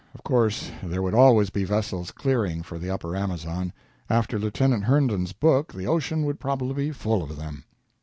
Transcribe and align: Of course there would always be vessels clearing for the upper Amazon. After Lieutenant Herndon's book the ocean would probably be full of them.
Of 0.15 0.23
course 0.23 0.71
there 0.81 1.03
would 1.03 1.13
always 1.13 1.51
be 1.51 1.63
vessels 1.63 2.09
clearing 2.09 2.63
for 2.63 2.79
the 2.79 2.89
upper 2.89 3.15
Amazon. 3.15 3.71
After 4.09 4.39
Lieutenant 4.39 4.85
Herndon's 4.85 5.31
book 5.31 5.71
the 5.73 5.85
ocean 5.85 6.23
would 6.25 6.39
probably 6.39 6.87
be 6.87 6.91
full 6.91 7.21
of 7.21 7.37
them. 7.37 7.65